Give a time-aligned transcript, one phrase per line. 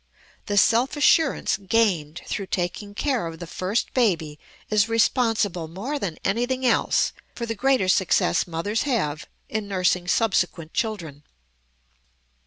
[0.47, 6.17] The self assurance gained through taking care of the first baby is responsible more than
[6.25, 11.21] anything else for the greater success mothers have in nursing subsequent children.